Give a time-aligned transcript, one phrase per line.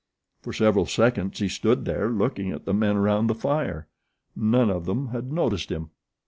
[0.41, 3.87] For several seconds he stood there looking at the men around the fire.
[4.35, 5.91] None of them had noticed him.